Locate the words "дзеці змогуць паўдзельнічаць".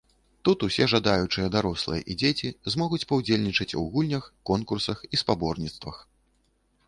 2.21-3.75